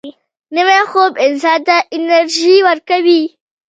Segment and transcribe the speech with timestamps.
[0.55, 3.21] نوی خوب انسان ته انرژي ورکوي